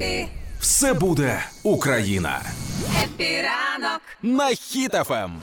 Епі, 0.00 0.28
Все 0.60 0.94
буде 0.94 1.44
Україна 1.62 2.40
епіранок. 3.04 4.00
на 4.22 4.46
хітафем. 4.48 5.42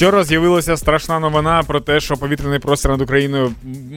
Вчора 0.00 0.24
з'явилася 0.24 0.76
страшна 0.76 1.20
новина 1.20 1.62
про 1.62 1.80
те, 1.80 2.00
що 2.00 2.16
повітряний 2.16 2.58
простір 2.58 2.90
над 2.90 3.00
Україною 3.00 3.52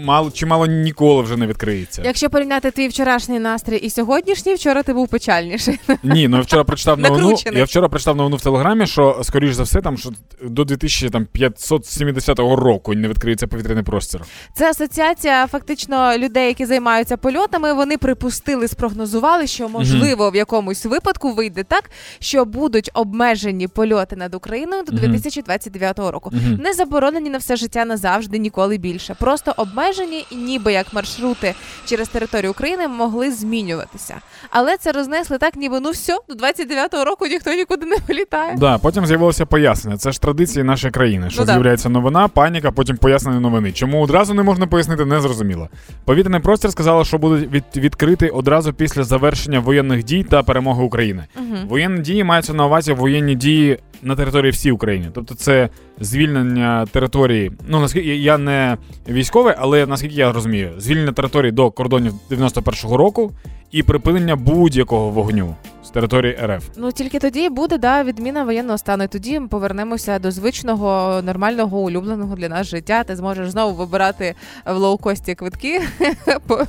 мало 0.05 0.31
чимало 0.31 0.65
ніколи 0.65 1.21
вже 1.21 1.37
не 1.37 1.47
відкриється. 1.47 2.01
Якщо 2.05 2.29
порівняти 2.29 2.71
твій 2.71 2.87
вчорашній 2.87 3.39
настрій 3.39 3.77
і 3.77 3.89
сьогоднішній, 3.89 4.54
вчора 4.54 4.83
ти 4.83 4.93
був 4.93 5.07
печальніший. 5.07 5.79
Ні, 6.04 6.27
ну 6.27 6.37
я 6.37 6.43
вчора 6.43 6.63
прочитав 6.63 7.00
новину. 7.00 7.36
Я 7.54 7.63
вчора 7.63 7.89
прочитав 7.89 8.15
новину 8.15 8.36
в 8.36 8.41
телеграмі, 8.41 8.87
що 8.87 9.19
скоріш 9.23 9.54
за 9.54 9.63
все, 9.63 9.81
там 9.81 9.97
що 9.97 10.09
до 10.41 10.63
2570 10.63 12.39
року 12.39 12.93
не 12.93 13.07
відкриється 13.07 13.47
повітряний 13.47 13.83
простір. 13.83 14.21
Це 14.54 14.70
асоціація 14.70 15.47
фактично 15.47 16.17
людей, 16.17 16.47
які 16.47 16.65
займаються 16.65 17.17
польотами. 17.17 17.73
Вони 17.73 17.97
припустили, 17.97 18.67
спрогнозували, 18.67 19.47
що 19.47 19.70
можливо 19.70 20.29
в 20.29 20.36
якомусь 20.36 20.86
випадку 20.86 21.33
вийде 21.33 21.64
так, 21.64 21.89
що 22.20 22.45
будуть 22.45 22.89
обмежені 22.93 23.67
польоти 23.67 24.15
над 24.15 24.36
Україною 24.36 24.83
до 24.83 24.92
2029 24.92 25.93
2025 25.93 26.14
року. 26.14 26.32
Угу. 26.33 26.64
Не 26.64 26.74
заборонені 26.74 27.29
на 27.29 27.38
все 27.38 27.56
життя 27.56 27.86
назавжди, 27.86 28.38
ніколи 28.38 28.78
більше. 28.78 29.15
Просто 29.20 29.54
обмежені, 29.57 30.25
ніби 30.32 30.74
як 30.74 30.93
маршрути 30.93 31.56
через 31.86 32.08
територію 32.08 32.52
України 32.52 32.88
могли 32.88 33.31
змінюватися. 33.31 34.16
Але 34.50 34.78
це 34.78 34.92
рознесли 34.92 35.38
так, 35.38 35.56
ніби 35.56 35.80
ну 35.80 35.92
все, 35.92 36.17
до 36.30 36.36
29-го 36.36 37.06
року 37.06 37.28
ніхто 37.28 37.53
нікуди 37.53 37.86
не 37.86 37.95
вилітає. 38.08 38.56
Да, 38.58 38.78
потім 38.78 39.06
з'явилося 39.06 39.45
пояснення. 39.45 39.98
Це 39.98 40.11
ж 40.11 40.22
традиції 40.22 40.64
нашої 40.64 40.92
країни. 40.92 41.30
Що 41.30 41.42
ну, 41.42 41.45
з'являється 41.45 41.89
да. 41.89 41.94
новина, 41.94 42.28
паніка, 42.28 42.72
потім 42.72 42.98
пояснення 42.98 43.39
новини. 43.39 43.72
Чому 43.72 44.03
одразу 44.03 44.34
не 44.34 44.44
можна 44.44 44.67
пояснити, 44.67 45.06
не 45.06 45.22
зрозуміло. 45.22 45.70
Повітряний 46.06 46.42
простір 46.42 46.72
сказала, 46.72 47.06
що 47.06 47.17
буде 47.17 47.48
від 47.48 47.64
відкритий 47.75 48.30
одразу 48.30 48.73
після 48.73 49.03
завершення 49.03 49.59
воєнних 49.59 50.03
дій 50.03 50.23
та 50.23 50.44
перемоги 50.44 50.84
України. 50.84 51.26
Угу. 51.38 51.58
Воєнні 51.67 52.02
дії 52.02 52.23
маються 52.23 52.54
на 52.54 52.66
увазі 52.66 52.94
воєнні 52.94 53.36
дії 53.36 53.80
на 54.04 54.16
території 54.16 54.52
всій 54.52 54.72
України. 54.72 55.09
Тобто 55.14 55.36
це 55.36 55.70
звільнення 56.00 56.86
території. 56.86 57.52
Ну 57.68 57.80
наскільки 57.80 58.16
я 58.16 58.38
не 58.38 58.78
військовий, 59.10 59.56
але 59.58 59.86
наскільки 59.86 60.16
я 60.16 60.32
розумію, 60.32 60.72
звільнення 60.78 61.12
території 61.12 61.52
до 61.52 61.72
кордонів 61.72 62.14
91-го 62.32 62.98
року 62.98 63.32
і 63.72 63.84
припинення 63.84 64.36
будь-якого 64.36 65.10
вогню 65.10 65.56
території 65.94 66.38
РФ. 66.45 66.63
Ну 66.77 66.91
тільки 66.91 67.19
тоді 67.19 67.49
буде 67.49 67.77
да 67.77 68.03
відміна 68.03 68.44
воєнного 68.44 68.77
стану. 68.77 69.03
І 69.03 69.08
тоді 69.08 69.39
ми 69.39 69.47
повернемося 69.47 70.19
до 70.19 70.31
звичного, 70.31 71.22
нормального, 71.23 71.80
улюбленого 71.80 72.36
для 72.36 72.49
нас 72.49 72.67
життя. 72.67 73.03
Ти 73.03 73.16
зможеш 73.16 73.49
знову 73.49 73.73
вибирати 73.73 74.36
в 74.66 74.75
лоукості 74.75 75.36
квитки 75.36 75.81
по 76.47 76.59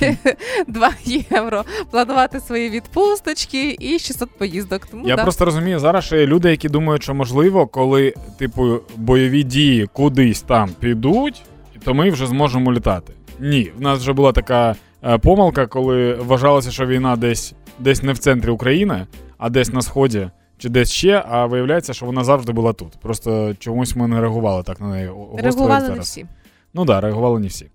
2 0.66 0.90
євро, 1.04 1.64
планувати 1.90 2.40
свої 2.40 2.70
відпусточки 2.70 3.76
і 3.80 3.98
600 3.98 4.38
поїздок. 4.38 4.86
Тому 4.86 5.08
Я 5.08 5.16
да. 5.16 5.22
просто 5.22 5.44
розумію, 5.44 5.78
зараз 5.78 6.04
ще 6.04 6.20
є 6.20 6.26
люди, 6.26 6.50
які 6.50 6.68
думають, 6.68 7.02
що 7.02 7.14
можливо, 7.14 7.66
коли 7.66 8.14
типу 8.38 8.80
бойові 8.96 9.42
дії 9.42 9.88
кудись 9.92 10.42
там 10.42 10.70
підуть, 10.80 11.42
то 11.84 11.94
ми 11.94 12.10
вже 12.10 12.26
зможемо 12.26 12.72
літати. 12.72 13.12
Ні, 13.40 13.72
в 13.78 13.80
нас 13.80 13.98
вже 13.98 14.12
була 14.12 14.32
така 14.32 14.76
помилка, 15.22 15.66
коли 15.66 16.14
вважалося, 16.14 16.70
що 16.70 16.86
війна 16.86 17.16
десь 17.16 17.54
десь 17.78 18.02
не 18.02 18.12
в 18.12 18.18
центрі 18.18 18.50
України, 18.50 19.06
а 19.38 19.50
десь 19.50 19.72
на 19.72 19.82
сході. 19.82 20.30
Чи 20.58 20.68
десь 20.68 20.90
ще, 20.90 21.24
а 21.28 21.46
виявляється, 21.46 21.92
що 21.92 22.06
вона 22.06 22.24
завжди 22.24 22.52
була 22.52 22.72
тут. 22.72 22.92
Просто 23.02 23.54
чомусь 23.58 23.96
ми 23.96 24.08
не 24.08 24.20
реагували 24.20 24.62
так 24.62 24.80
на 24.80 24.88
неї. 24.88 25.08
гостро, 25.08 25.42
реагували 25.42 25.88
не 25.88 26.00
всі. 26.00 26.26
Ну 26.74 26.86
так, 26.86 26.86
да, 26.86 27.00
реагували 27.00 27.40
не 27.40 27.46
всі. 27.46 27.66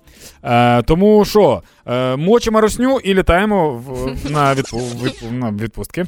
Е, 0.43 0.81
тому 0.81 1.25
що, 1.25 1.63
е, 1.85 2.15
мочимо 2.15 2.61
росню 2.61 2.99
і 3.03 3.13
літаємо 3.13 3.71
в, 3.71 4.31
на, 4.31 4.53
відпу, 4.53 4.77
відпу, 4.77 5.25
на 5.31 5.51
відпустки. 5.51 6.05